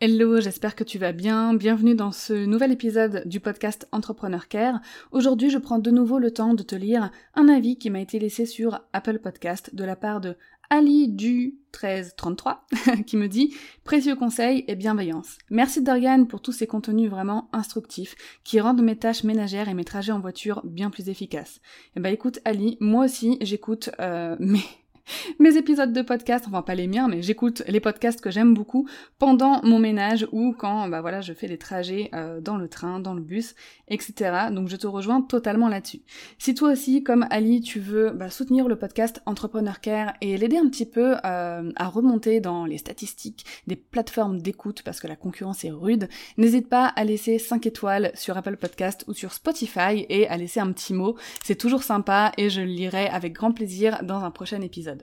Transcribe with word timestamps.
Hello, 0.00 0.40
j'espère 0.40 0.76
que 0.76 0.84
tu 0.84 0.96
vas 0.96 1.10
bien. 1.10 1.54
Bienvenue 1.54 1.96
dans 1.96 2.12
ce 2.12 2.32
nouvel 2.32 2.70
épisode 2.70 3.24
du 3.26 3.40
podcast 3.40 3.88
Entrepreneur 3.90 4.46
Care. 4.46 4.80
Aujourd'hui, 5.10 5.50
je 5.50 5.58
prends 5.58 5.80
de 5.80 5.90
nouveau 5.90 6.20
le 6.20 6.30
temps 6.30 6.54
de 6.54 6.62
te 6.62 6.76
lire 6.76 7.10
un 7.34 7.48
avis 7.48 7.78
qui 7.78 7.90
m'a 7.90 8.00
été 8.00 8.20
laissé 8.20 8.46
sur 8.46 8.80
Apple 8.92 9.18
Podcast 9.18 9.74
de 9.74 9.82
la 9.82 9.96
part 9.96 10.20
de 10.20 10.36
Ali 10.70 11.08
du 11.08 11.58
1333 11.82 12.64
qui 13.08 13.16
me 13.16 13.26
dit 13.26 13.56
précieux 13.82 14.14
conseils 14.14 14.64
et 14.68 14.76
bienveillance. 14.76 15.36
Merci 15.50 15.82
Dorian 15.82 16.26
pour 16.26 16.42
tous 16.42 16.52
ces 16.52 16.68
contenus 16.68 17.10
vraiment 17.10 17.48
instructifs 17.52 18.14
qui 18.44 18.60
rendent 18.60 18.82
mes 18.82 18.96
tâches 18.96 19.24
ménagères 19.24 19.68
et 19.68 19.74
mes 19.74 19.84
trajets 19.84 20.12
en 20.12 20.20
voiture 20.20 20.62
bien 20.64 20.90
plus 20.90 21.08
efficaces. 21.08 21.60
Eh 21.96 22.00
ben 22.00 22.12
écoute 22.12 22.38
Ali, 22.44 22.76
moi 22.78 23.06
aussi 23.06 23.36
j'écoute 23.40 23.90
euh, 23.98 24.36
mes 24.38 24.62
mes 25.38 25.56
épisodes 25.56 25.92
de 25.92 26.02
podcast, 26.02 26.44
enfin 26.48 26.62
pas 26.62 26.74
les 26.74 26.86
miens, 26.86 27.08
mais 27.08 27.22
j'écoute 27.22 27.62
les 27.66 27.80
podcasts 27.80 28.20
que 28.20 28.30
j'aime 28.30 28.54
beaucoup 28.54 28.88
pendant 29.18 29.60
mon 29.62 29.78
ménage 29.78 30.26
ou 30.32 30.54
quand 30.56 30.88
bah 30.88 31.00
voilà 31.00 31.20
je 31.20 31.32
fais 31.32 31.48
des 31.48 31.58
trajets 31.58 32.10
euh, 32.14 32.40
dans 32.40 32.56
le 32.56 32.68
train, 32.68 33.00
dans 33.00 33.14
le 33.14 33.20
bus, 33.20 33.54
etc. 33.88 34.48
Donc 34.52 34.68
je 34.68 34.76
te 34.76 34.86
rejoins 34.86 35.20
totalement 35.20 35.68
là-dessus. 35.68 36.02
Si 36.38 36.54
toi 36.54 36.72
aussi, 36.72 37.02
comme 37.02 37.26
Ali, 37.30 37.60
tu 37.60 37.80
veux 37.80 38.10
bah, 38.10 38.30
soutenir 38.30 38.68
le 38.68 38.76
podcast 38.76 39.22
Entrepreneur 39.26 39.80
Care 39.80 40.14
et 40.20 40.36
l'aider 40.36 40.58
un 40.58 40.68
petit 40.68 40.86
peu 40.86 41.16
euh, 41.24 41.72
à 41.76 41.88
remonter 41.88 42.40
dans 42.40 42.64
les 42.64 42.78
statistiques 42.78 43.44
des 43.66 43.76
plateformes 43.76 44.40
d'écoute 44.40 44.82
parce 44.82 45.00
que 45.00 45.06
la 45.06 45.16
concurrence 45.16 45.64
est 45.64 45.70
rude, 45.70 46.08
n'hésite 46.36 46.68
pas 46.68 46.86
à 46.86 47.04
laisser 47.04 47.38
5 47.38 47.66
étoiles 47.66 48.10
sur 48.14 48.36
Apple 48.36 48.56
Podcast 48.56 49.04
ou 49.08 49.14
sur 49.14 49.32
Spotify 49.32 50.06
et 50.08 50.28
à 50.28 50.36
laisser 50.36 50.60
un 50.60 50.72
petit 50.72 50.94
mot. 50.94 51.16
C'est 51.44 51.56
toujours 51.56 51.82
sympa 51.82 52.32
et 52.36 52.50
je 52.50 52.60
le 52.60 52.66
lirai 52.66 53.08
avec 53.08 53.32
grand 53.32 53.52
plaisir 53.52 54.02
dans 54.02 54.24
un 54.24 54.30
prochain 54.30 54.60
épisode. 54.60 54.97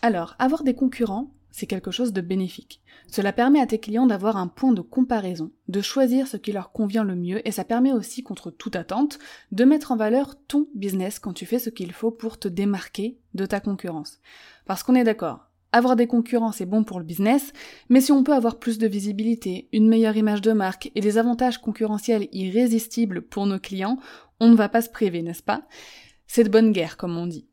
Alors, 0.00 0.36
avoir 0.38 0.62
des 0.62 0.74
concurrents, 0.74 1.30
c'est 1.50 1.66
quelque 1.66 1.90
chose 1.90 2.12
de 2.12 2.20
bénéfique. 2.20 2.80
Cela 3.08 3.32
permet 3.32 3.60
à 3.60 3.66
tes 3.66 3.80
clients 3.80 4.06
d'avoir 4.06 4.36
un 4.36 4.46
point 4.46 4.72
de 4.72 4.80
comparaison, 4.80 5.50
de 5.66 5.80
choisir 5.80 6.28
ce 6.28 6.36
qui 6.36 6.52
leur 6.52 6.70
convient 6.70 7.02
le 7.02 7.16
mieux, 7.16 7.46
et 7.46 7.50
ça 7.50 7.64
permet 7.64 7.92
aussi, 7.92 8.22
contre 8.22 8.50
toute 8.50 8.76
attente, 8.76 9.18
de 9.50 9.64
mettre 9.64 9.90
en 9.90 9.96
valeur 9.96 10.36
ton 10.46 10.68
business 10.74 11.18
quand 11.18 11.32
tu 11.32 11.46
fais 11.46 11.58
ce 11.58 11.70
qu'il 11.70 11.92
faut 11.92 12.12
pour 12.12 12.38
te 12.38 12.46
démarquer 12.46 13.18
de 13.34 13.44
ta 13.44 13.58
concurrence. 13.58 14.20
Parce 14.66 14.84
qu'on 14.84 14.94
est 14.94 15.04
d'accord, 15.04 15.48
avoir 15.72 15.96
des 15.96 16.06
concurrents, 16.06 16.52
c'est 16.52 16.64
bon 16.64 16.84
pour 16.84 17.00
le 17.00 17.04
business, 17.04 17.52
mais 17.88 18.00
si 18.00 18.12
on 18.12 18.22
peut 18.22 18.34
avoir 18.34 18.58
plus 18.58 18.78
de 18.78 18.86
visibilité, 18.86 19.68
une 19.72 19.88
meilleure 19.88 20.16
image 20.16 20.42
de 20.42 20.52
marque 20.52 20.92
et 20.94 21.00
des 21.00 21.18
avantages 21.18 21.58
concurrentiels 21.58 22.28
irrésistibles 22.30 23.22
pour 23.22 23.46
nos 23.46 23.58
clients, 23.58 23.98
on 24.38 24.48
ne 24.48 24.56
va 24.56 24.68
pas 24.68 24.80
se 24.80 24.90
priver, 24.90 25.22
n'est-ce 25.22 25.42
pas? 25.42 25.66
C'est 26.26 26.44
de 26.44 26.50
bonne 26.50 26.72
guerre, 26.72 26.96
comme 26.96 27.16
on 27.18 27.26
dit. 27.26 27.48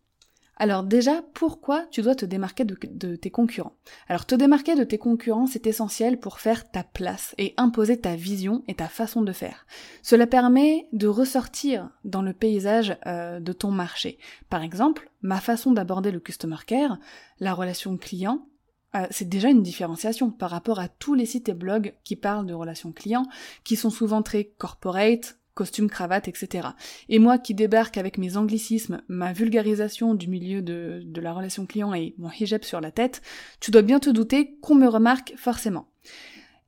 Alors 0.57 0.83
déjà, 0.83 1.21
pourquoi 1.33 1.85
tu 1.91 2.01
dois 2.01 2.15
te 2.15 2.25
démarquer 2.25 2.63
de, 2.63 3.15
tes 3.15 3.29
concurrents? 3.29 3.75
Alors 4.07 4.25
te 4.25 4.35
démarquer 4.35 4.75
de 4.75 4.85
tes 4.85 4.97
concurrents, 4.97 5.47
c'est 5.47 5.67
essentiel 5.67 6.19
pour 6.19 6.39
faire 6.39 6.69
ta 6.71 6.83
place 6.83 7.35
et 7.37 7.53
imposer 7.57 7.99
ta 7.99 8.15
vision 8.15 8.63
et 8.67 8.75
ta 8.75 8.87
façon 8.87 9.21
de 9.21 9.33
faire. 9.33 9.65
Cela 10.01 10.27
permet 10.27 10.87
de 10.93 11.07
ressortir 11.07 11.89
dans 12.05 12.21
le 12.21 12.31
paysage 12.31 12.97
euh, 13.05 13.39
de 13.39 13.51
ton 13.51 13.71
marché. 13.71 14.17
Par 14.49 14.63
exemple, 14.63 15.09
ma 15.21 15.41
façon 15.41 15.73
d'aborder 15.73 16.11
le 16.11 16.21
customer 16.21 16.57
care, 16.65 16.99
la 17.39 17.53
relation 17.53 17.97
client, 17.97 18.47
euh, 18.95 19.05
c'est 19.11 19.27
déjà 19.27 19.49
une 19.49 19.63
différenciation 19.63 20.31
par 20.31 20.51
rapport 20.51 20.79
à 20.79 20.87
tous 20.87 21.15
les 21.15 21.25
sites 21.25 21.49
et 21.49 21.53
blogs 21.53 21.93
qui 22.05 22.15
parlent 22.15 22.45
de 22.45 22.53
relations 22.53 22.93
clients, 22.93 23.27
qui 23.65 23.75
sont 23.75 23.89
souvent 23.89 24.21
très 24.21 24.45
corporate, 24.57 25.37
costume, 25.55 25.89
cravate, 25.89 26.27
etc. 26.27 26.67
Et 27.09 27.17
moi 27.17 27.39
qui 27.39 27.55
débarque 27.55 27.97
avec 27.97 28.17
mes 28.19 28.37
anglicismes, 28.37 29.01
ma 29.07 29.33
vulgarisation 29.33 30.13
du 30.13 30.27
milieu 30.27 30.61
de, 30.61 31.03
la 31.15 31.33
relation 31.33 31.65
client 31.65 31.93
et 31.93 32.13
mon 32.19 32.29
hijab 32.29 32.63
sur 32.63 32.81
la 32.81 32.91
tête, 32.91 33.21
tu 33.59 33.71
dois 33.71 33.81
bien 33.81 33.99
te 33.99 34.09
douter 34.11 34.57
qu'on 34.61 34.75
me 34.75 34.87
remarque 34.87 35.33
forcément. 35.37 35.87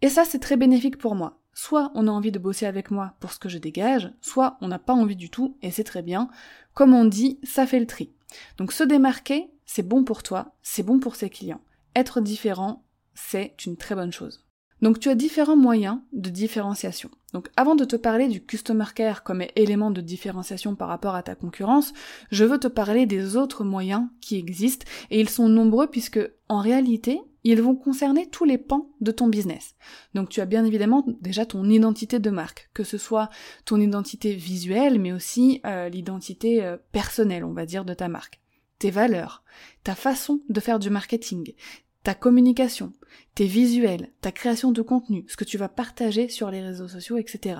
Et 0.01 0.09
ça, 0.09 0.25
c'est 0.25 0.39
très 0.39 0.57
bénéfique 0.57 0.97
pour 0.97 1.13
moi. 1.13 1.41
Soit 1.53 1.91
on 1.95 2.07
a 2.07 2.11
envie 2.11 2.31
de 2.31 2.39
bosser 2.39 2.65
avec 2.65 2.91
moi 2.91 3.15
pour 3.19 3.33
ce 3.33 3.39
que 3.39 3.49
je 3.49 3.57
dégage, 3.57 4.11
soit 4.21 4.57
on 4.61 4.67
n'a 4.67 4.79
pas 4.79 4.93
envie 4.93 5.15
du 5.15 5.29
tout, 5.29 5.57
et 5.61 5.71
c'est 5.71 5.83
très 5.83 6.03
bien. 6.03 6.29
Comme 6.73 6.93
on 6.93 7.05
dit, 7.05 7.39
ça 7.43 7.67
fait 7.67 7.79
le 7.79 7.87
tri. 7.87 8.13
Donc 8.57 8.71
se 8.71 8.83
démarquer, 8.83 9.49
c'est 9.65 9.87
bon 9.87 10.03
pour 10.03 10.23
toi, 10.23 10.55
c'est 10.61 10.83
bon 10.83 10.99
pour 10.99 11.15
ses 11.15 11.29
clients. 11.29 11.61
Être 11.95 12.21
différent, 12.21 12.85
c'est 13.15 13.65
une 13.65 13.75
très 13.75 13.95
bonne 13.95 14.13
chose. 14.13 14.46
Donc 14.81 14.99
tu 14.99 15.09
as 15.09 15.15
différents 15.15 15.55
moyens 15.55 15.99
de 16.13 16.29
différenciation. 16.29 17.09
Donc 17.33 17.49
avant 17.55 17.75
de 17.75 17.85
te 17.85 17.95
parler 17.95 18.27
du 18.27 18.43
customer 18.43 18.85
care 18.95 19.23
comme 19.23 19.43
élément 19.55 19.91
de 19.91 20.01
différenciation 20.01 20.75
par 20.75 20.87
rapport 20.87 21.15
à 21.15 21.23
ta 21.23 21.35
concurrence, 21.35 21.93
je 22.31 22.45
veux 22.45 22.59
te 22.59 22.67
parler 22.67 23.05
des 23.05 23.35
autres 23.35 23.63
moyens 23.63 24.07
qui 24.21 24.37
existent 24.37 24.85
et 25.09 25.19
ils 25.19 25.29
sont 25.29 25.49
nombreux 25.49 25.87
puisque 25.87 26.19
en 26.47 26.59
réalité, 26.59 27.19
ils 27.43 27.61
vont 27.61 27.75
concerner 27.75 28.29
tous 28.29 28.45
les 28.45 28.57
pans 28.57 28.89
de 29.01 29.11
ton 29.11 29.27
business. 29.27 29.75
Donc 30.13 30.29
tu 30.29 30.41
as 30.41 30.45
bien 30.45 30.63
évidemment 30.65 31.05
déjà 31.21 31.45
ton 31.45 31.67
identité 31.69 32.19
de 32.19 32.29
marque, 32.29 32.69
que 32.73 32.83
ce 32.83 32.97
soit 32.97 33.29
ton 33.65 33.79
identité 33.79 34.33
visuelle 34.33 34.99
mais 34.99 35.11
aussi 35.11 35.61
euh, 35.65 35.89
l'identité 35.89 36.63
euh, 36.63 36.77
personnelle, 36.91 37.43
on 37.43 37.53
va 37.53 37.65
dire, 37.65 37.85
de 37.85 37.93
ta 37.93 38.07
marque 38.07 38.39
tes 38.79 38.91
valeurs, 38.91 39.43
ta 39.83 39.95
façon 39.95 40.41
de 40.49 40.59
faire 40.59 40.79
du 40.79 40.89
marketing, 40.89 41.53
ta 42.07 42.13
communication, 42.13 42.93
tes 43.35 43.47
visuels, 43.47 44.13
ta 44.21 44.31
création 44.31 44.71
de 44.71 44.81
contenu, 44.81 45.25
ce 45.27 45.35
que 45.35 45.43
tu 45.43 45.57
vas 45.57 45.67
partager 45.67 46.29
sur 46.29 46.49
les 46.49 46.61
réseaux 46.61 46.87
sociaux, 46.87 47.17
etc. 47.17 47.59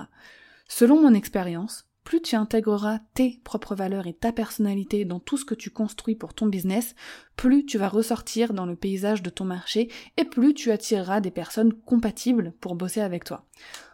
Selon 0.68 1.02
mon 1.02 1.12
expérience, 1.12 1.86
plus 2.02 2.22
tu 2.22 2.34
intégreras 2.34 3.00
tes 3.12 3.42
propres 3.44 3.74
valeurs 3.74 4.06
et 4.06 4.14
ta 4.14 4.32
personnalité 4.32 5.04
dans 5.04 5.20
tout 5.20 5.36
ce 5.36 5.44
que 5.44 5.54
tu 5.54 5.68
construis 5.68 6.14
pour 6.14 6.32
ton 6.32 6.46
business, 6.46 6.94
plus 7.36 7.66
tu 7.66 7.76
vas 7.76 7.90
ressortir 7.90 8.54
dans 8.54 8.64
le 8.64 8.74
paysage 8.74 9.22
de 9.22 9.28
ton 9.28 9.44
marché 9.44 9.90
et 10.16 10.24
plus 10.24 10.54
tu 10.54 10.70
attireras 10.70 11.20
des 11.20 11.30
personnes 11.30 11.74
compatibles 11.74 12.54
pour 12.58 12.74
bosser 12.74 13.02
avec 13.02 13.24
toi. 13.24 13.44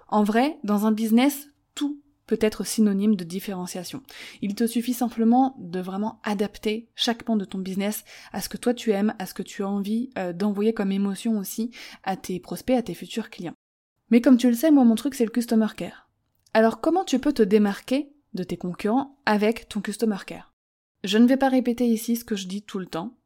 En 0.07 0.23
vrai, 0.23 0.61
dans 0.63 0.87
un 0.87 0.93
business, 0.93 1.49
tout 1.75 2.01
peut 2.27 2.39
être 2.41 2.65
synonyme 2.65 3.17
de 3.17 3.25
différenciation. 3.25 4.03
Il 4.43 4.55
te 4.55 4.67
suffit 4.67 4.95
simplement 4.95 5.57
de 5.59 5.81
vraiment 5.81 6.21
adapter 6.25 6.89
chaque 6.95 7.23
pan 7.23 7.37
de 7.37 7.45
ton 7.45 7.59
business 7.59 8.05
à 8.33 8.41
ce 8.41 8.49
que 8.49 8.57
toi 8.57 8.75
tu 8.75 8.93
aimes, 8.93 9.15
à 9.19 9.27
ce 9.27 9.35
que 9.35 9.43
tu 9.43 9.63
as 9.63 9.69
envie 9.69 10.11
euh, 10.19 10.33
d'envoyer 10.33 10.75
comme 10.75 10.93
émotion 10.93 11.39
aussi 11.39 11.71
à 12.03 12.17
tes 12.17 12.41
prospects, 12.41 12.77
à 12.77 12.83
tes 12.83 12.95
futurs 12.95 13.31
clients. 13.31 13.55
Mais 14.11 14.21
comme 14.21 14.37
tu 14.37 14.49
le 14.49 14.55
sais, 14.55 14.71
moi 14.71 14.85
mon 14.85 14.95
truc 14.95 15.15
c'est 15.15 15.25
le 15.25 15.31
customer 15.31 15.69
care. 15.77 16.09
Alors 16.53 16.81
comment 16.81 17.05
tu 17.05 17.19
peux 17.19 17.33
te 17.33 17.43
démarquer 17.43 18.13
de 18.35 18.45
tes 18.45 18.57
concurrents 18.57 19.19
avec 19.27 19.69
ton 19.69 19.81
customer 19.81 20.19
care? 20.27 20.53
Je 21.05 21.19
ne 21.19 21.27
vais 21.27 21.37
pas 21.37 21.49
répéter 21.49 21.87
ici 21.87 22.17
ce 22.17 22.25
que 22.25 22.37
je 22.37 22.47
dis 22.47 22.63
tout 22.63 22.79
le 22.79 22.87
temps, 22.87 23.17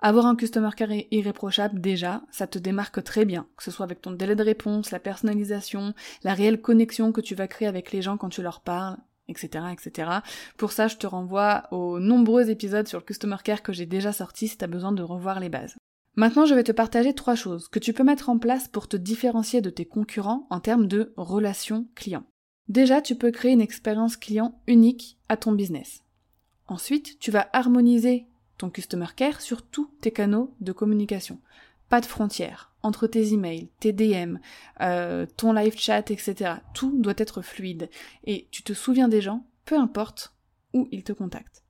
avoir 0.00 0.26
un 0.26 0.36
customer 0.36 0.70
care 0.76 0.92
irréprochable, 1.10 1.80
déjà, 1.80 2.22
ça 2.30 2.46
te 2.46 2.58
démarque 2.58 3.02
très 3.04 3.24
bien, 3.24 3.46
que 3.56 3.62
ce 3.62 3.70
soit 3.70 3.84
avec 3.84 4.00
ton 4.00 4.12
délai 4.12 4.34
de 4.34 4.42
réponse, 4.42 4.90
la 4.90 4.98
personnalisation, 4.98 5.94
la 6.22 6.34
réelle 6.34 6.60
connexion 6.60 7.12
que 7.12 7.20
tu 7.20 7.34
vas 7.34 7.48
créer 7.48 7.68
avec 7.68 7.92
les 7.92 8.02
gens 8.02 8.16
quand 8.16 8.30
tu 8.30 8.42
leur 8.42 8.60
parles, 8.60 8.96
etc., 9.28 9.64
etc. 9.72 10.10
Pour 10.56 10.72
ça, 10.72 10.88
je 10.88 10.96
te 10.96 11.06
renvoie 11.06 11.68
aux 11.70 12.00
nombreux 12.00 12.50
épisodes 12.50 12.88
sur 12.88 12.98
le 12.98 13.04
customer 13.04 13.36
care 13.44 13.62
que 13.62 13.72
j'ai 13.72 13.86
déjà 13.86 14.12
sortis 14.12 14.48
si 14.48 14.58
tu 14.58 14.66
besoin 14.66 14.92
de 14.92 15.02
revoir 15.02 15.40
les 15.40 15.48
bases. 15.48 15.76
Maintenant, 16.16 16.44
je 16.44 16.54
vais 16.54 16.64
te 16.64 16.72
partager 16.72 17.14
trois 17.14 17.36
choses 17.36 17.68
que 17.68 17.78
tu 17.78 17.92
peux 17.92 18.02
mettre 18.02 18.28
en 18.28 18.38
place 18.38 18.68
pour 18.68 18.88
te 18.88 18.96
différencier 18.96 19.60
de 19.60 19.70
tes 19.70 19.84
concurrents 19.84 20.46
en 20.50 20.60
termes 20.60 20.86
de 20.86 21.12
relations 21.16 21.86
clients. 21.94 22.24
Déjà, 22.68 23.00
tu 23.00 23.14
peux 23.14 23.30
créer 23.30 23.52
une 23.52 23.60
expérience 23.60 24.16
client 24.16 24.60
unique 24.66 25.18
à 25.28 25.36
ton 25.36 25.52
business. 25.52 26.02
Ensuite, 26.66 27.18
tu 27.18 27.30
vas 27.30 27.48
harmoniser 27.52 28.26
ton 28.60 28.68
customer 28.68 29.06
care 29.16 29.40
sur 29.40 29.62
tous 29.62 29.90
tes 30.02 30.10
canaux 30.10 30.54
de 30.60 30.72
communication. 30.72 31.40
Pas 31.88 32.02
de 32.02 32.06
frontières 32.06 32.72
entre 32.82 33.06
tes 33.06 33.32
emails, 33.32 33.70
tes 33.80 33.92
DM, 33.92 34.36
euh, 34.82 35.26
ton 35.36 35.54
live 35.54 35.78
chat, 35.78 36.10
etc. 36.10 36.56
Tout 36.74 36.94
doit 37.00 37.14
être 37.16 37.40
fluide. 37.40 37.88
Et 38.24 38.48
tu 38.50 38.62
te 38.62 38.74
souviens 38.74 39.08
des 39.08 39.22
gens, 39.22 39.46
peu 39.64 39.78
importe 39.78 40.34
où 40.74 40.88
ils 40.90 41.04
te 41.04 41.12
contactent. 41.12 41.64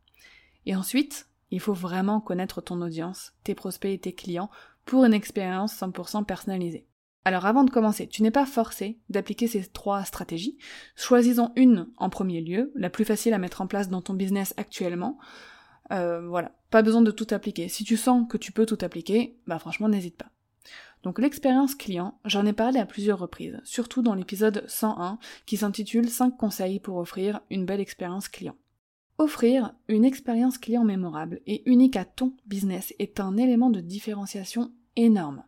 Et 0.66 0.74
ensuite, 0.74 1.28
il 1.52 1.60
faut 1.60 1.74
vraiment 1.74 2.20
connaître 2.20 2.60
ton 2.60 2.80
audience, 2.82 3.34
tes 3.44 3.54
prospects 3.54 3.92
et 3.92 3.98
tes 3.98 4.12
clients 4.12 4.50
pour 4.84 5.04
une 5.04 5.14
expérience 5.14 5.74
100% 5.80 6.24
personnalisée. 6.24 6.86
Alors 7.24 7.46
avant 7.46 7.64
de 7.64 7.70
commencer, 7.70 8.08
tu 8.08 8.22
n'es 8.22 8.30
pas 8.32 8.46
forcé 8.46 8.98
d'appliquer 9.10 9.46
ces 9.46 9.64
trois 9.66 10.04
stratégies. 10.04 10.58
Choisis-en 10.96 11.52
une 11.54 11.88
en 11.98 12.10
premier 12.10 12.40
lieu, 12.40 12.72
la 12.74 12.90
plus 12.90 13.04
facile 13.04 13.34
à 13.34 13.38
mettre 13.38 13.60
en 13.60 13.68
place 13.68 13.90
dans 13.90 14.02
ton 14.02 14.14
business 14.14 14.54
actuellement, 14.56 15.18
Euh, 15.92 16.26
voilà, 16.28 16.52
pas 16.70 16.82
besoin 16.82 17.02
de 17.02 17.10
tout 17.10 17.26
appliquer. 17.30 17.68
Si 17.68 17.84
tu 17.84 17.96
sens 17.96 18.26
que 18.28 18.36
tu 18.36 18.52
peux 18.52 18.66
tout 18.66 18.78
appliquer, 18.80 19.36
bah 19.46 19.58
franchement 19.58 19.88
n'hésite 19.88 20.16
pas. 20.16 20.30
Donc 21.02 21.18
l'expérience 21.18 21.74
client, 21.74 22.18
j'en 22.24 22.44
ai 22.44 22.52
parlé 22.52 22.78
à 22.78 22.86
plusieurs 22.86 23.18
reprises, 23.18 23.58
surtout 23.64 24.02
dans 24.02 24.14
l'épisode 24.14 24.64
101 24.66 25.18
qui 25.46 25.56
s'intitule 25.56 26.08
5 26.08 26.36
conseils 26.36 26.78
pour 26.78 26.98
offrir 26.98 27.40
une 27.50 27.64
belle 27.64 27.80
expérience 27.80 28.28
client. 28.28 28.56
Offrir 29.18 29.74
une 29.88 30.04
expérience 30.04 30.58
client 30.58 30.84
mémorable 30.84 31.40
et 31.46 31.68
unique 31.70 31.96
à 31.96 32.04
ton 32.04 32.34
business 32.46 32.94
est 32.98 33.20
un 33.20 33.36
élément 33.36 33.70
de 33.70 33.80
différenciation 33.80 34.72
énorme. 34.96 35.42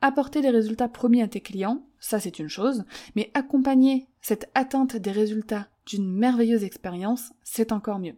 Apporter 0.00 0.40
des 0.42 0.50
résultats 0.50 0.88
promis 0.88 1.22
à 1.22 1.28
tes 1.28 1.40
clients, 1.40 1.86
ça 1.98 2.20
c'est 2.20 2.38
une 2.38 2.48
chose, 2.48 2.84
mais 3.14 3.30
accompagner 3.34 4.08
cette 4.20 4.50
atteinte 4.54 4.96
des 4.96 5.12
résultats 5.12 5.68
d'une 5.86 6.10
merveilleuse 6.10 6.64
expérience, 6.64 7.32
c'est 7.42 7.72
encore 7.72 7.98
mieux. 7.98 8.16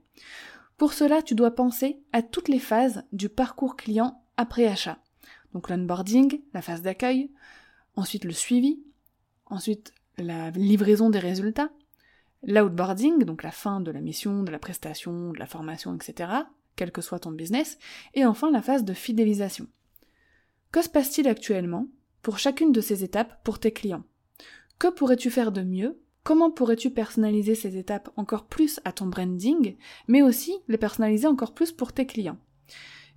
Pour 0.77 0.93
cela, 0.93 1.23
tu 1.23 1.35
dois 1.35 1.55
penser 1.55 1.99
à 2.13 2.23
toutes 2.23 2.49
les 2.49 2.59
phases 2.59 3.05
du 3.13 3.29
parcours 3.29 3.77
client 3.77 4.23
après 4.37 4.67
achat. 4.67 4.99
Donc 5.55 5.71
l'onboarding, 5.71 6.43
la 6.53 6.61
phase 6.61 6.83
d'accueil, 6.83 7.31
ensuite 7.95 8.25
le 8.25 8.33
suivi, 8.33 8.83
ensuite 9.47 9.95
la 10.19 10.51
livraison 10.51 11.09
des 11.09 11.19
résultats, 11.19 11.71
l'outboarding, 12.43 13.25
donc 13.25 13.43
la 13.43 13.51
fin 13.51 13.81
de 13.81 13.91
la 13.91 14.01
mission, 14.01 14.43
de 14.43 14.51
la 14.51 14.59
prestation, 14.59 15.33
de 15.33 15.39
la 15.39 15.47
formation, 15.47 15.95
etc., 15.95 16.31
quel 16.77 16.93
que 16.93 17.01
soit 17.01 17.21
ton 17.21 17.33
business, 17.33 17.79
et 18.13 18.27
enfin 18.27 18.51
la 18.51 18.61
phase 18.61 18.85
de 18.85 18.93
fidélisation. 18.93 19.67
Que 20.73 20.83
se 20.83 20.91
passe-t-il 20.91 21.27
actuellement 21.27 21.87
pour 22.21 22.39
chacune 22.39 22.73
de 22.73 22.83
ces 22.83 23.03
étapes 23.03 23.43
pour 23.45 23.59
tes 23.59 23.73
clients? 23.73 24.05
Que 24.79 24.89
pourrais-tu 24.89 25.31
faire 25.31 25.53
de 25.53 25.63
mieux 25.63 25.99
Comment 26.27 26.51
pourrais-tu 26.51 26.91
personnaliser 26.91 27.55
ces 27.55 27.77
étapes 27.77 28.11
encore 28.17 28.47
plus 28.47 28.81
à 28.85 28.91
ton 28.91 29.07
branding, 29.07 29.77
mais 30.09 30.23
aussi 30.23 30.57
les 30.67 30.77
personnaliser 30.77 31.29
encore 31.29 31.55
plus 31.55 31.71
pour 31.71 31.93
tes 31.93 32.05
clients? 32.05 32.39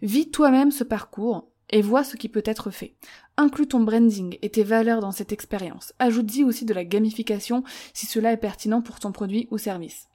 Vis 0.04 0.30
toi-même 0.30 0.70
ce 0.70 0.84
parcours 0.84 1.50
et 1.72 1.82
vois 1.82 2.04
ce 2.04 2.18
qui 2.18 2.30
peut 2.30 2.44
être 2.46 2.70
fait. 2.70 2.94
Inclus 3.36 3.70
ton 3.70 3.80
branding 3.80 4.38
et 4.44 4.52
tes 4.52 4.62
valeurs 4.62 5.00
dans 5.00 5.12
cette 5.12 5.32
expérience. 5.32 5.92
Ajoute-y 5.98 6.44
aussi 6.44 6.66
de 6.66 6.74
la 6.76 6.86
gamification 6.86 7.64
si 7.96 8.06
cela 8.06 8.32
est 8.32 8.38
pertinent 8.38 8.84
pour 8.84 9.00
ton 9.00 9.12
produit 9.12 9.48
ou 9.50 9.58
service. 9.58 10.08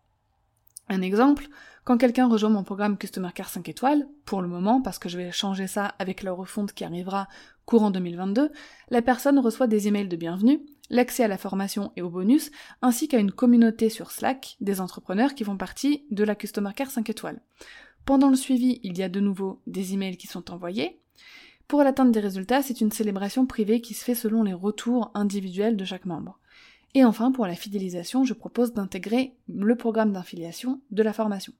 Un 0.88 1.02
exemple, 1.02 1.48
quand 1.82 1.98
quelqu'un 1.98 2.28
rejoint 2.28 2.50
mon 2.50 2.62
programme 2.62 2.96
Customer 2.96 3.30
Care 3.34 3.48
5 3.48 3.68
étoiles, 3.68 4.06
pour 4.24 4.40
le 4.40 4.46
moment, 4.46 4.80
parce 4.80 5.00
que 5.00 5.08
je 5.08 5.18
vais 5.18 5.32
changer 5.32 5.66
ça 5.66 5.96
avec 5.98 6.22
la 6.22 6.30
refonte 6.30 6.72
qui 6.72 6.84
arrivera 6.84 7.26
courant 7.64 7.90
2022, 7.90 8.52
la 8.90 9.02
personne 9.02 9.40
reçoit 9.40 9.66
des 9.66 9.88
emails 9.88 10.06
de 10.06 10.16
bienvenue, 10.16 10.60
l'accès 10.90 11.24
à 11.24 11.28
la 11.28 11.38
formation 11.38 11.92
et 11.96 12.02
aux 12.02 12.10
bonus, 12.10 12.50
ainsi 12.82 13.08
qu'à 13.08 13.18
une 13.18 13.32
communauté 13.32 13.88
sur 13.88 14.10
Slack 14.10 14.56
des 14.60 14.80
entrepreneurs 14.80 15.34
qui 15.34 15.44
font 15.44 15.56
partie 15.56 16.04
de 16.10 16.24
la 16.24 16.34
Customer 16.34 16.70
Care 16.74 16.90
5 16.90 17.08
étoiles. 17.10 17.40
Pendant 18.04 18.28
le 18.28 18.36
suivi, 18.36 18.80
il 18.82 18.98
y 18.98 19.02
a 19.02 19.08
de 19.08 19.20
nouveau 19.20 19.62
des 19.66 19.94
emails 19.94 20.16
qui 20.16 20.26
sont 20.26 20.50
envoyés, 20.50 21.00
pour 21.66 21.82
l'atteinte 21.82 22.12
des 22.12 22.20
résultats, 22.20 22.62
c'est 22.62 22.80
une 22.80 22.92
célébration 22.92 23.46
privée 23.46 23.80
qui 23.80 23.94
se 23.94 24.04
fait 24.04 24.14
selon 24.14 24.42
les 24.42 24.52
retours 24.52 25.10
individuels 25.14 25.76
de 25.76 25.84
chaque 25.84 26.04
membre. 26.04 26.38
Et 26.94 27.04
enfin, 27.04 27.32
pour 27.32 27.46
la 27.46 27.54
fidélisation, 27.54 28.24
je 28.24 28.34
propose 28.34 28.72
d'intégrer 28.72 29.34
le 29.48 29.74
programme 29.74 30.12
d'infiliation 30.12 30.80
de 30.90 31.02
la 31.02 31.12
formation. 31.12 31.52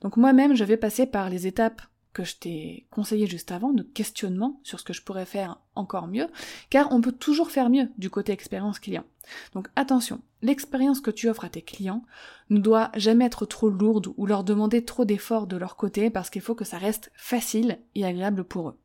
Donc 0.00 0.16
moi-même, 0.16 0.56
je 0.56 0.64
vais 0.64 0.76
passer 0.76 1.06
par 1.06 1.30
les 1.30 1.46
étapes 1.46 1.82
que 2.14 2.24
je 2.24 2.36
t'ai 2.36 2.86
conseillé 2.90 3.26
juste 3.26 3.52
avant, 3.52 3.72
de 3.72 3.82
questionnement 3.82 4.60
sur 4.62 4.80
ce 4.80 4.84
que 4.84 4.94
je 4.94 5.02
pourrais 5.02 5.26
faire 5.26 5.58
encore 5.74 6.06
mieux, 6.06 6.28
car 6.70 6.90
on 6.92 7.00
peut 7.00 7.12
toujours 7.12 7.50
faire 7.50 7.68
mieux 7.68 7.90
du 7.98 8.08
côté 8.08 8.32
expérience 8.32 8.78
client. 8.78 9.04
Donc 9.52 9.68
attention, 9.76 10.22
l'expérience 10.40 11.00
que 11.00 11.10
tu 11.10 11.28
offres 11.28 11.44
à 11.44 11.50
tes 11.50 11.62
clients 11.62 12.04
ne 12.50 12.60
doit 12.60 12.90
jamais 12.94 13.26
être 13.26 13.44
trop 13.44 13.68
lourde 13.68 14.14
ou 14.16 14.26
leur 14.26 14.44
demander 14.44 14.84
trop 14.84 15.04
d'efforts 15.04 15.46
de 15.46 15.56
leur 15.56 15.76
côté 15.76 16.08
parce 16.08 16.30
qu'il 16.30 16.42
faut 16.42 16.54
que 16.54 16.64
ça 16.64 16.78
reste 16.78 17.10
facile 17.14 17.78
et 17.94 18.06
agréable 18.06 18.44
pour 18.44 18.70
eux. 18.70 18.78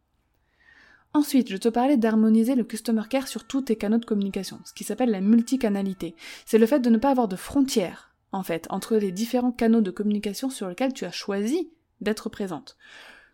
Ensuite, 1.13 1.49
je 1.49 1.57
te 1.57 1.69
parlais 1.69 1.97
d'harmoniser 1.97 2.55
le 2.55 2.63
customer 2.63 3.03
care 3.09 3.27
sur 3.27 3.45
tous 3.45 3.61
tes 3.61 3.75
canaux 3.75 3.97
de 3.97 4.05
communication, 4.05 4.59
ce 4.63 4.73
qui 4.73 4.83
s'appelle 4.83 5.09
la 5.09 5.21
multicanalité. 5.21 6.15
C'est 6.45 6.59
le 6.59 6.67
fait 6.67 6.79
de 6.79 6.89
ne 6.89 6.97
pas 6.97 7.09
avoir 7.09 7.27
de 7.27 7.35
frontières, 7.35 8.13
en 8.31 8.43
fait, 8.43 8.67
entre 8.69 8.95
les 8.95 9.11
différents 9.11 9.51
canaux 9.51 9.81
de 9.81 9.91
communication 9.91 10.49
sur 10.49 10.67
lesquels 10.67 10.93
tu 10.93 11.05
as 11.05 11.11
choisi 11.11 11.71
d'être 12.01 12.29
présente. 12.29 12.77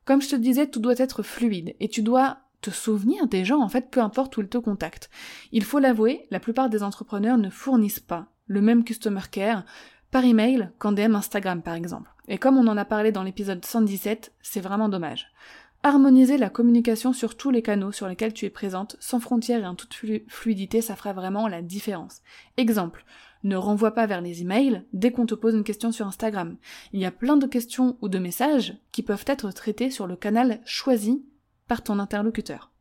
Comme 0.06 0.22
je 0.22 0.30
te 0.30 0.36
disais, 0.36 0.68
tout 0.68 0.80
doit 0.80 0.94
être 0.98 1.24
fluide, 1.24 1.76
et 1.80 1.90
tu 1.90 2.02
dois 2.02 2.38
te 2.62 2.70
souvenir 2.70 3.28
des 3.28 3.46
gens, 3.46 3.62
en 3.62 3.70
fait, 3.70 3.90
peu 3.90 4.00
importe 4.00 4.38
où 4.38 4.42
ils 4.42 4.48
te 4.48 4.58
contactent. 4.58 5.10
Il 5.52 5.64
faut 5.64 5.80
l'avouer, 5.80 6.28
la 6.32 6.40
plupart 6.40 6.70
des 6.70 6.84
entrepreneurs 6.84 7.38
ne 7.38 7.50
fournissent 7.50 8.00
pas 8.00 8.28
le 8.48 8.62
même 8.62 8.84
customer 8.84 9.22
care 9.32 9.66
par 10.12 10.24
email 10.24 10.70
qu'en 10.78 10.92
DM 10.92 11.16
Instagram, 11.16 11.62
par 11.62 11.74
exemple. 11.74 12.10
Et 12.28 12.38
comme 12.38 12.58
on 12.58 12.68
en 12.68 12.78
a 12.78 12.86
parlé 12.86 13.12
dans 13.12 13.24
l'épisode 13.24 13.66
117, 13.66 14.34
c'est 14.42 14.62
vraiment 14.62 14.90
dommage. 14.90 15.28
Harmoniser 15.84 16.38
la 16.38 16.50
communication 16.50 17.14
sur 17.14 17.38
tous 17.38 17.52
les 17.52 17.62
canaux 17.62 17.92
sur 17.92 18.08
lesquels 18.08 18.34
tu 18.34 18.46
es 18.46 18.50
présente, 18.50 18.96
sans 19.00 19.20
frontières 19.20 19.64
et 19.64 19.68
en 19.68 19.76
toute 19.76 19.96
fluidité, 20.28 20.82
ça 20.82 20.96
fera 20.96 21.14
vraiment 21.14 21.48
la 21.48 21.62
différence. 21.62 22.22
Exemple, 22.58 23.06
ne 23.46 23.56
renvoie 23.56 23.94
pas 23.94 24.08
vers 24.08 24.22
les 24.22 24.42
emails 24.42 24.84
dès 24.92 25.12
qu'on 25.12 25.26
te 25.26 25.36
pose 25.36 25.54
une 25.54 25.64
question 25.64 25.92
sur 25.92 26.08
Instagram. 26.08 26.58
Il 26.92 27.00
y 27.00 27.06
a 27.06 27.12
plein 27.12 27.38
de 27.38 27.46
questions 27.46 27.98
ou 28.02 28.10
de 28.10 28.20
messages 28.20 28.76
qui 28.92 29.04
peuvent 29.04 29.24
être 29.28 29.52
traités 29.52 29.92
sur 29.92 30.08
le 30.08 30.16
canal 30.16 30.60
choisi 30.66 31.24
par 31.68 31.84
ton 31.84 32.00
interlocuteur. 32.00 32.72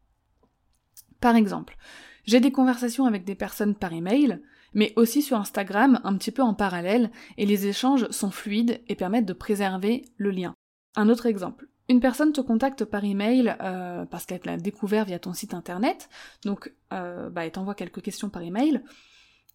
Par 1.20 1.36
exemple, 1.36 1.76
j'ai 2.24 2.40
des 2.40 2.50
conversations 2.50 3.04
avec 3.04 3.24
des 3.24 3.34
personnes 3.34 3.74
par 3.74 3.92
email, 3.92 4.40
mais 4.72 4.92
aussi 4.96 5.22
sur 5.22 5.38
Instagram 5.38 6.00
un 6.02 6.16
petit 6.16 6.32
peu 6.32 6.42
en 6.42 6.54
parallèle, 6.54 7.10
et 7.36 7.46
les 7.46 7.66
échanges 7.66 8.08
sont 8.10 8.30
fluides 8.30 8.80
et 8.88 8.96
permettent 8.96 9.26
de 9.26 9.32
préserver 9.34 10.06
le 10.16 10.30
lien. 10.30 10.54
Un 10.96 11.08
autre 11.08 11.26
exemple, 11.26 11.68
une 11.88 12.00
personne 12.00 12.32
te 12.32 12.40
contacte 12.40 12.84
par 12.84 13.04
email 13.04 13.54
euh, 13.60 14.06
parce 14.06 14.24
qu'elle 14.24 14.40
l'a 14.44 14.56
découvert 14.56 15.04
via 15.04 15.18
ton 15.18 15.34
site 15.34 15.52
internet, 15.52 16.08
donc 16.44 16.72
euh, 16.92 17.28
bah, 17.28 17.44
elle 17.44 17.52
t'envoie 17.52 17.74
quelques 17.74 18.00
questions 18.00 18.30
par 18.30 18.42
email, 18.42 18.82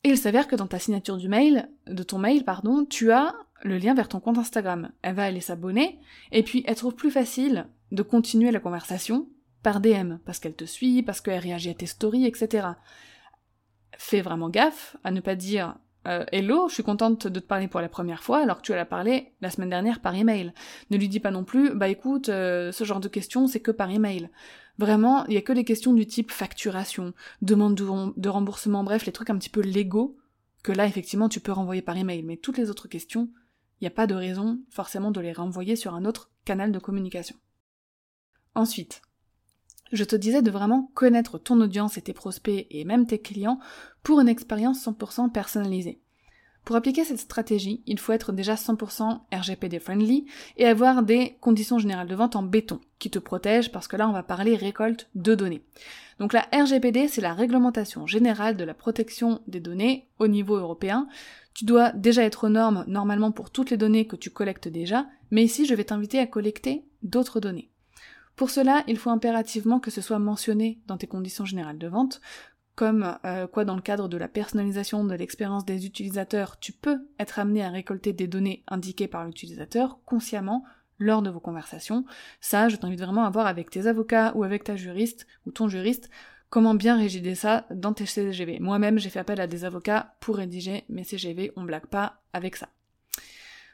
et 0.04 0.10
il 0.10 0.18
s'avère 0.18 0.48
que 0.48 0.56
dans 0.56 0.68
ta 0.68 0.80
signature 0.80 1.18
du 1.18 1.28
mail, 1.28 1.69
de 1.88 2.04
ton 2.04 2.19
mail, 2.19 2.46
pardon, 2.46 2.86
tu 2.86 3.12
as 3.12 3.36
le 3.63 3.78
lien 3.78 3.94
vers 3.94 4.07
ton 4.07 4.19
compte 4.19 4.38
Instagram. 4.38 4.92
Elle 5.01 5.16
va 5.16 5.25
aller 5.25 5.42
s'abonner, 5.42 6.00
et 6.31 6.44
puis 6.44 6.63
elle 6.66 6.75
trouve 6.75 6.96
plus 6.96 7.12
facile 7.12 7.68
de 7.92 8.04
continuer 8.04 8.51
la 8.51 8.60
conversation 8.60 9.28
par 9.62 9.81
DM, 9.81 10.16
parce 10.25 10.40
qu'elle 10.40 10.56
te 10.56 10.63
suit, 10.63 11.04
parce 11.04 11.19
qu'elle 11.19 11.40
réagit 11.40 11.69
à 11.69 11.74
tes 11.74 11.86
stories, 11.86 12.25
etc. 12.25 12.68
Fais 13.98 14.22
vraiment 14.22 14.50
gaffe 14.50 14.96
à 15.04 15.12
ne 15.12 15.19
pas 15.19 15.36
dire 15.36 15.75
euh, 16.10 16.26
Hello, 16.32 16.68
je 16.68 16.74
suis 16.74 16.84
contente 16.84 17.28
de 17.28 17.40
te 17.40 17.45
parler 17.45 17.68
pour 17.68 17.81
la 17.81 17.90
première 17.90 18.24
fois 18.24 18.40
alors 18.40 18.57
que 18.57 18.64
tu 18.64 18.74
as 18.74 18.86
parlé 18.86 19.33
la 19.42 19.50
semaine 19.50 19.69
dernière 19.69 20.02
par 20.02 20.16
email. 20.16 20.54
Ne 20.90 20.98
lui 20.98 21.07
dis 21.07 21.19
pas 21.19 21.31
non 21.31 21.44
plus 21.44 21.74
Bah 21.76 21.88
écoute, 21.88 22.30
euh, 22.30 22.72
ce 22.72 22.83
genre 22.83 23.00
de 23.00 23.07
questions 23.07 23.48
c'est 23.48 23.60
que 23.60 23.72
par 23.72 23.90
email. 23.90 24.30
Vraiment, 24.78 25.26
il 25.26 25.33
y 25.33 25.38
a 25.38 25.42
que 25.42 25.54
les 25.54 25.66
questions 25.66 25.94
du 25.94 26.07
type 26.07 26.31
facturation, 26.31 27.14
demande 27.42 27.76
de, 27.76 28.30
remboursement, 28.30 28.83
bref, 28.83 29.06
les 29.06 29.12
trucs 29.12 29.30
un 29.30 29.38
petit 29.38 29.50
peu 29.50 29.62
légaux 29.62 30.18
que 30.64 30.72
là 30.72 30.86
effectivement 30.86 31.30
tu 31.30 31.42
peux 31.42 31.52
renvoyer 31.52 31.81
par 31.81 31.98
email. 31.98 32.24
Mais 32.24 32.38
toutes 32.38 32.57
les 32.57 32.69
autres 32.69 32.88
questions, 32.88 33.30
il 33.80 33.83
n'y 33.83 33.88
a 33.88 33.92
pas 33.92 34.07
de 34.07 34.16
raison 34.16 34.60
forcément 34.69 35.12
de 35.12 35.22
les 35.22 35.33
renvoyer 35.33 35.76
sur 35.76 35.95
un 35.95 36.06
autre 36.06 36.31
canal 36.45 36.72
de 36.72 36.80
communication. 36.80 37.36
Ensuite, 38.56 39.02
je 39.92 40.04
te 40.04 40.16
disais 40.16 40.42
de 40.42 40.52
vraiment 40.52 40.92
connaître 40.94 41.40
ton 41.40 41.60
audience 41.62 41.98
et 41.98 42.02
tes 42.02 42.14
prospects 42.14 42.68
et 42.69 42.86
même 42.86 43.07
tes 43.07 43.19
clients 43.19 43.60
pour 44.04 44.19
une 44.19 44.30
expérience 44.30 44.86
100% 44.86 45.31
personnalisée. 45.31 46.00
Pour 46.66 46.75
appliquer 46.75 47.04
cette 47.04 47.19
stratégie, 47.19 47.81
il 47.87 47.99
faut 47.99 48.11
être 48.11 48.31
déjà 48.31 48.56
100% 48.56 49.19
RGPD 49.33 49.80
friendly 49.80 50.25
et 50.57 50.68
avoir 50.68 51.01
des 51.04 51.37
conditions 51.42 51.80
générales 51.80 52.07
de 52.07 52.16
vente 52.16 52.35
en 52.35 52.44
béton 52.44 52.80
qui 52.99 53.09
te 53.09 53.18
protègent 53.18 53.71
parce 53.71 53.87
que 53.87 53.95
là 53.95 54.07
on 54.07 54.13
va 54.13 54.23
parler 54.23 54.56
récolte 54.56 55.09
de 55.16 55.33
données. 55.33 55.63
Donc 56.19 56.33
la 56.33 56.47
RGPD 56.54 57.07
c'est 57.07 57.21
la 57.21 57.33
réglementation 57.33 58.06
générale 58.06 58.56
de 58.56 58.63
la 58.63 58.73
protection 58.73 59.42
des 59.47 59.59
données 59.59 60.07
au 60.19 60.28
niveau 60.28 60.57
européen. 60.57 61.07
Tu 61.56 61.66
dois 61.66 61.92
déjà 61.92 62.23
être 62.23 62.45
aux 62.45 62.49
normes 62.49 62.83
normalement 62.87 63.31
pour 63.31 63.49
toutes 63.49 63.71
les 63.71 63.78
données 63.78 64.06
que 64.06 64.16
tu 64.16 64.30
collectes 64.30 64.68
déjà, 64.68 65.07
mais 65.31 65.44
ici 65.44 65.66
je 65.66 65.73
vais 65.73 65.85
t'inviter 65.85 66.19
à 66.19 66.28
collecter 66.28 66.85
d'autres 67.01 67.39
données. 67.39 67.71
Pour 68.35 68.51
cela, 68.51 68.85
il 68.87 68.97
faut 68.97 69.09
impérativement 69.09 69.81
que 69.81 69.92
ce 69.92 69.99
soit 69.99 70.19
mentionné 70.19 70.80
dans 70.87 70.95
tes 70.95 71.07
conditions 71.07 71.44
générales 71.44 71.78
de 71.78 71.87
vente, 71.89 72.21
comme 72.80 73.18
euh, 73.26 73.45
quoi 73.45 73.66
dans 73.66 73.76
le 73.76 73.81
cadre 73.81 74.07
de 74.07 74.16
la 74.16 74.30
personnalisation 74.30 75.04
de 75.04 75.14
l'expérience 75.14 75.66
des 75.66 75.86
utilisateurs, 75.86 76.62
tu 76.62 76.71
peux 76.71 77.00
être 77.19 77.38
amené 77.38 77.62
à 77.62 77.69
récolter 77.69 78.14
des 78.14 78.26
données 78.26 78.64
indiquées 78.69 79.09
par 79.09 79.26
l'utilisateur 79.26 80.00
consciemment 80.06 80.64
lors 80.98 81.21
de 81.21 81.30
vos 81.30 81.42
conversations. 81.42 82.06
Ça, 82.40 82.69
je 82.69 82.78
t'invite 82.78 83.02
vraiment 83.02 83.26
à 83.26 83.30
voir 83.31 83.48
avec 83.48 83.69
tes 83.69 83.88
avocats 83.88 84.31
ou 84.36 84.45
avec 84.45 84.64
ta 84.64 84.78
juriste 84.78 85.28
ou 85.45 85.52
ton 85.52 85.68
juriste 85.68 86.09
comment 86.50 86.74
bien 86.74 86.95
régider 86.95 87.36
ça 87.36 87.66
dans 87.69 87.92
tes 87.92 88.06
CGV. 88.06 88.59
Moi-même, 88.62 88.98
j'ai 88.98 89.09
fait 89.09 89.19
appel 89.19 89.42
à 89.42 89.48
des 89.48 89.66
avocats 89.66 90.16
pour 90.21 90.38
rédiger 90.38 90.86
mes 90.88 91.04
CGV, 91.04 91.52
on 91.57 91.64
blague 91.64 91.88
pas 91.88 92.21
avec 92.31 92.56
ça. 92.56 92.69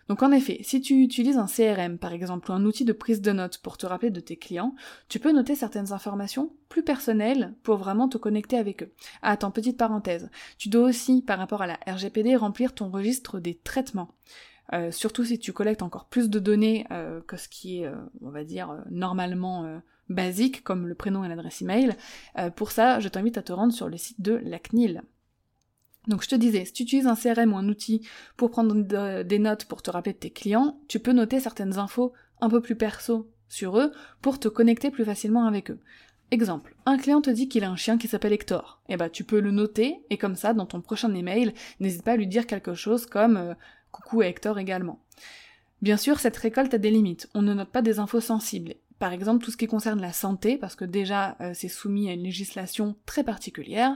Donc 0.08 0.22
en 0.22 0.32
effet, 0.32 0.60
si 0.62 0.82
tu 0.82 1.02
utilises 1.02 1.38
un 1.38 1.48
CRM 1.48 1.98
par 1.98 2.14
exemple 2.14 2.52
ou 2.52 2.54
un 2.54 2.64
outil 2.66 2.86
de 2.86 2.94
prise 2.94 3.22
de 3.22 3.32
notes 3.32 3.58
pour 3.58 3.78
te 3.78 3.86
rappeler 3.86 4.12
de 4.12 4.20
tes 4.20 4.38
clients, 4.38 4.76
tu 5.10 5.20
peux 5.20 5.32
noter 5.32 5.56
certaines 5.56 5.94
informations 5.94 6.52
plus 6.70 6.84
personnelles 6.84 7.54
pour 7.64 7.78
vraiment 7.78 8.08
te 8.08 8.18
connecter 8.18 8.58
avec 8.58 8.84
eux. 8.84 8.92
Ah, 9.22 9.32
attends, 9.32 9.52
petite 9.52 9.78
parenthèse. 9.78 10.30
Tu 10.58 10.70
dois 10.70 10.84
aussi, 10.84 11.22
par 11.22 11.40
rapport 11.40 11.62
à 11.62 11.68
la 11.68 11.80
RGPD, 11.88 12.36
remplir 12.36 12.74
ton 12.74 12.90
registre 12.90 13.40
des 13.40 13.56
traitements. 13.56 14.12
surtout 14.92 15.24
si 15.24 15.40
tu 15.40 15.54
collectes 15.54 15.82
encore 15.82 16.06
plus 16.06 16.30
de 16.30 16.40
données 16.40 16.86
que 17.28 17.38
ce 17.38 17.50
qui 17.50 17.82
est, 17.82 17.92
on 18.22 18.30
va 18.30 18.44
dire, 18.44 18.84
normalement 18.90 19.82
basique, 20.10 20.64
comme 20.64 20.88
le 20.88 20.96
prénom 20.96 21.24
et 21.24 21.30
l'adresse 21.30 21.62
email. 21.62 21.96
pour 22.56 22.72
ça, 22.72 23.00
je 23.00 23.08
t'invite 23.08 23.38
à 23.38 23.44
te 23.44 23.54
rendre 23.54 23.74
sur 23.74 23.90
le 23.90 23.98
site 23.98 24.22
de 24.22 24.34
la 24.44 24.60
CNIL. 24.60 25.04
Donc 26.08 26.24
je 26.24 26.30
te 26.30 26.36
disais, 26.36 26.66
si 26.66 26.74
tu 26.74 26.84
utilises 26.84 27.08
un 27.08 27.16
CRM 27.16 27.54
ou 27.54 27.58
un 27.58 27.68
outil 27.68 28.08
pour 28.38 28.52
prendre 28.52 28.74
des 29.24 29.40
notes 29.40 29.66
pour 29.66 29.82
te 29.82 29.92
rappeler 29.92 30.14
de 30.14 30.20
tes 30.20 30.30
clients, 30.30 30.80
tu 30.88 31.00
peux 31.00 31.14
noter 31.14 31.40
certaines 31.40 31.78
infos 31.78 32.14
un 32.42 32.50
peu 32.50 32.62
plus 32.62 32.76
perso 32.76 33.30
sur 33.48 33.80
eux 33.80 33.92
pour 34.22 34.40
te 34.40 34.48
connecter 34.48 34.92
plus 34.92 35.06
facilement 35.06 35.46
avec 35.46 35.72
eux. 35.72 35.80
Exemple, 36.32 36.76
un 36.86 36.98
client 36.98 37.22
te 37.22 37.30
dit 37.30 37.48
qu'il 37.48 37.64
a 37.64 37.70
un 37.70 37.76
chien 37.76 37.98
qui 37.98 38.08
s'appelle 38.08 38.34
Hector. 38.34 38.82
Eh 38.90 38.98
ben 38.98 39.10
tu 39.10 39.24
peux 39.24 39.40
le 39.40 39.52
noter 39.52 40.00
et 40.10 40.18
comme 40.18 40.36
ça 40.36 40.54
dans 40.54 40.66
ton 40.66 40.82
prochain 40.82 41.14
email, 41.14 41.54
n'hésite 41.80 42.04
pas 42.04 42.14
à 42.14 42.18
lui 42.18 42.28
dire 42.28 42.48
quelque 42.48 42.74
chose 42.74 43.06
comme 43.06 43.38
euh, 43.38 43.54
coucou 43.92 44.22
à 44.22 44.28
Hector 44.28 44.58
également. 44.58 45.00
Bien 45.82 45.98
sûr, 45.98 46.20
cette 46.20 46.38
récolte 46.38 46.74
a 46.74 46.80
des 46.80 46.90
limites. 46.90 47.30
On 47.36 47.42
ne 47.42 47.54
note 47.54 47.70
pas 47.70 47.84
des 47.84 48.00
infos 48.00 48.22
sensibles. 48.22 48.74
Par 48.98 49.14
exemple, 49.14 49.44
tout 49.44 49.52
ce 49.52 49.58
qui 49.58 49.68
concerne 49.68 50.02
la 50.02 50.14
santé, 50.14 50.58
parce 50.58 50.76
que 50.76 50.86
déjà 50.86 51.38
euh, 51.42 51.52
c'est 51.54 51.68
soumis 51.68 52.10
à 52.10 52.14
une 52.14 52.24
législation 52.24 52.96
très 53.06 53.24
particulière. 53.24 53.96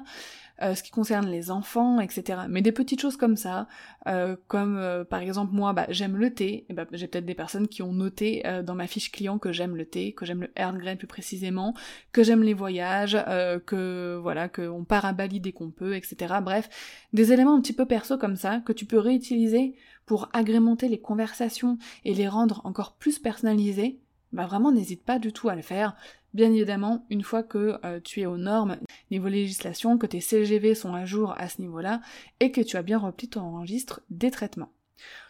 Euh, 0.62 0.76
ce 0.76 0.84
qui 0.84 0.92
concerne 0.92 1.30
les 1.30 1.52
enfants, 1.52 2.02
etc. 2.02 2.42
Mais 2.50 2.62
des 2.62 2.74
petites 2.74 3.00
choses 3.00 3.16
comme 3.16 3.38
ça, 3.38 3.68
euh, 4.08 4.36
comme 4.48 4.78
euh, 4.78 5.06
par 5.06 5.22
exemple 5.22 5.54
moi, 5.54 5.72
bah, 5.72 5.86
j'aime 5.88 6.18
le 6.18 6.34
thé, 6.34 6.66
et 6.68 6.74
bah, 6.74 6.86
j'ai 6.92 7.08
peut-être 7.08 7.26
des 7.26 7.36
personnes 7.36 7.70
qui 7.70 7.82
ont 7.82 7.94
noté 7.94 8.44
dans 8.66 8.76
ma 8.76 8.88
fiche 8.88 9.12
client 9.12 9.40
que 9.40 9.54
j'aime 9.54 9.76
le 9.76 9.86
thé, 9.86 10.12
que 10.14 10.26
j'aime 10.26 10.42
le 10.42 10.52
Earl 10.58 10.78
Grey 10.78 10.96
plus 10.98 11.08
précisément, 11.08 11.74
que 12.12 12.24
j'aime 12.24 12.44
les 12.44 12.54
voyages, 12.54 13.18
que 13.66 14.20
voilà, 14.22 14.50
qu'on 14.50 14.84
part 14.84 15.06
à 15.06 15.14
Bali 15.14 15.40
dès 15.40 15.52
qu'on 15.52 15.72
peut, 15.72 15.96
etc. 15.96 16.36
Bref, 16.42 16.70
des 17.14 17.32
éléments 17.32 17.56
un 17.56 17.62
petit 17.62 17.74
peu 17.74 17.86
perso 17.86 18.18
comme 18.18 18.36
ça 18.36 18.60
que 18.60 18.74
tu 18.74 18.86
peux 18.86 19.00
réutiliser 19.00 19.76
pour 20.06 20.30
agrémenter 20.34 20.90
les 20.90 21.00
conversations 21.00 21.78
et 22.04 22.14
les 22.14 22.28
rendre 22.28 22.62
encore 22.66 22.96
plus 22.96 23.20
personnalisées 23.20 24.00
bah 24.32 24.46
vraiment 24.46 24.72
n'hésite 24.72 25.04
pas 25.04 25.20
du 25.20 25.34
tout 25.34 25.50
à 25.50 25.56
le 25.56 25.62
faire. 25.62 25.96
Bien 26.34 26.52
évidemment, 26.52 27.06
une 27.10 27.24
fois 27.24 27.44
que 27.44 27.80
euh, 27.84 28.00
tu 28.04 28.22
es 28.22 28.26
aux 28.26 28.38
normes 28.38 28.78
niveau 29.10 29.28
législation, 29.28 29.98
que 29.98 30.06
tes 30.06 30.22
CGV 30.22 30.76
sont 30.76 30.94
à 30.94 31.06
jour 31.06 31.34
à 31.38 31.50
ce 31.50 31.62
niveau-là, 31.62 32.02
et 32.40 32.52
que 32.52 32.62
tu 32.62 32.78
as 32.78 32.84
bien 32.84 33.00
rempli 33.00 33.28
ton 33.28 33.60
registre 33.60 34.02
des 34.10 34.32
traitements. 34.32 34.72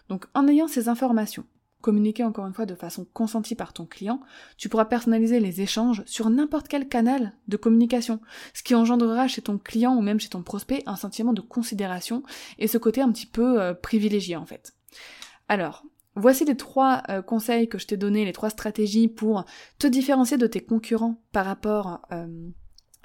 Donc 0.10 0.25
en 0.34 0.48
ayant 0.48 0.68
ces 0.68 0.89
informations, 0.89 1.46
communiquées 1.82 2.24
encore 2.24 2.46
une 2.46 2.53
fois 2.53 2.65
de 2.65 2.75
façon 2.75 3.06
consentie 3.13 3.56
par 3.56 3.74
ton 3.74 3.86
client, 3.86 4.20
tu 4.58 4.70
pourras 4.70 4.86
personnaliser 4.86 5.39
les 5.39 5.62
échanges 5.62 6.03
sur 6.06 6.29
n'importe 6.29 6.68
quel 6.68 6.88
canal 6.88 7.34
de 7.48 7.58
communication, 7.58 8.20
ce 8.53 8.63
qui 8.63 8.75
engendrera 8.75 9.27
chez 9.27 9.41
ton 9.41 9.58
client 9.58 9.96
ou 9.96 10.01
même 10.01 10.20
chez 10.20 10.29
ton 10.29 10.44
prospect 10.44 10.84
un 10.86 10.96
sentiment 10.96 11.34
de 11.34 11.41
considération 11.41 12.24
et 12.58 12.68
ce 12.68 12.77
côté 12.77 13.01
un 13.01 13.12
petit 13.12 13.25
peu 13.25 13.62
euh, 13.62 13.74
privilégié 13.74 14.36
en 14.36 14.46
fait. 14.46 14.74
Alors, 15.48 15.84
Voici 16.19 16.43
les 16.43 16.57
trois 16.57 17.01
euh, 17.09 17.21
conseils 17.21 17.69
que 17.69 17.77
je 17.77 17.88
t'ai 17.88 17.95
donnés, 17.95 18.25
les 18.25 18.33
trois 18.33 18.49
stratégies 18.49 19.07
pour 19.07 19.45
te 19.77 19.88
différencier 19.88 20.38
de 20.38 20.47
tes 20.47 20.59
concurrents 20.59 21.15
par 21.31 21.45
rapport 21.45 22.01
euh, 22.11 22.27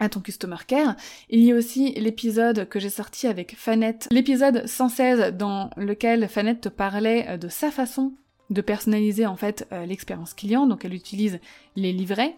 à 0.00 0.08
ton 0.08 0.18
customer 0.18 0.56
care. 0.66 0.96
Il 1.30 1.40
y 1.40 1.52
a 1.52 1.54
aussi 1.54 1.92
l'épisode 1.92 2.68
que 2.68 2.80
j'ai 2.80 2.90
sorti 2.90 3.28
avec 3.28 3.54
Fanette, 3.56 4.08
l'épisode 4.10 4.66
116 4.66 5.32
dans 5.36 5.70
lequel 5.76 6.28
Fanette 6.28 6.62
te 6.62 6.68
parlait 6.68 7.26
euh, 7.28 7.36
de 7.36 7.46
sa 7.46 7.70
façon 7.70 8.14
de 8.50 8.60
personnaliser 8.60 9.26
en 9.26 9.36
fait 9.36 9.66
l'expérience 9.86 10.34
client, 10.34 10.66
donc 10.66 10.84
elle 10.84 10.92
utilise 10.92 11.40
les 11.76 11.94
livrets. 11.94 12.36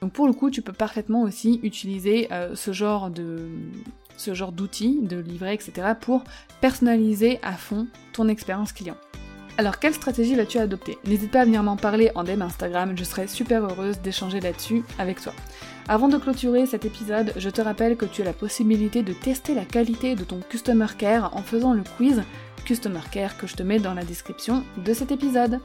Donc 0.00 0.12
pour 0.12 0.28
le 0.28 0.32
coup, 0.32 0.48
tu 0.48 0.62
peux 0.62 0.72
parfaitement 0.72 1.22
aussi 1.22 1.58
utiliser 1.64 2.28
ce 2.54 2.72
genre 2.72 3.10
de 3.10 3.48
ce 4.16 4.32
genre 4.32 4.52
d'outils, 4.52 5.00
de 5.02 5.18
livrets, 5.18 5.54
etc. 5.54 5.94
pour 6.00 6.22
personnaliser 6.60 7.40
à 7.42 7.54
fond 7.54 7.88
ton 8.12 8.28
expérience 8.28 8.72
client. 8.72 8.96
Alors 9.60 9.78
quelle 9.78 9.92
stratégie 9.92 10.36
vas-tu 10.36 10.56
adopter? 10.56 10.96
N'hésite 11.04 11.32
pas 11.32 11.42
à 11.42 11.44
venir 11.44 11.62
m'en 11.62 11.76
parler 11.76 12.10
en 12.14 12.24
DM 12.24 12.40
Instagram, 12.40 12.94
je 12.96 13.04
serai 13.04 13.26
super 13.26 13.62
heureuse 13.62 14.00
d'échanger 14.00 14.40
là-dessus 14.40 14.84
avec 14.98 15.20
toi. 15.20 15.34
Avant 15.86 16.08
de 16.08 16.16
clôturer 16.16 16.64
cet 16.64 16.86
épisode, 16.86 17.34
je 17.36 17.50
te 17.50 17.60
rappelle 17.60 17.98
que 17.98 18.06
tu 18.06 18.22
as 18.22 18.24
la 18.24 18.32
possibilité 18.32 19.02
de 19.02 19.12
tester 19.12 19.54
la 19.54 19.66
qualité 19.66 20.14
de 20.14 20.24
ton 20.24 20.40
Customer 20.48 20.86
Care 20.96 21.36
en 21.36 21.42
faisant 21.42 21.74
le 21.74 21.82
quiz 21.98 22.22
Customer 22.64 23.02
Care 23.12 23.36
que 23.36 23.46
je 23.46 23.54
te 23.54 23.62
mets 23.62 23.80
dans 23.80 23.92
la 23.92 24.02
description 24.04 24.64
de 24.78 24.94
cet 24.94 25.12
épisode. 25.12 25.60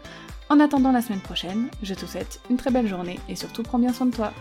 En 0.50 0.60
attendant 0.60 0.92
la 0.92 1.02
semaine 1.02 1.22
prochaine, 1.22 1.70
je 1.82 1.94
te 1.94 2.06
souhaite 2.06 2.42
une 2.50 2.58
très 2.58 2.72
belle 2.72 2.88
journée 2.88 3.22
et 3.30 3.38
surtout 3.38 3.64
prends 3.64 3.80
bien 3.80 3.94
soin 3.94 4.08
de 4.08 4.16
toi. 4.18 4.34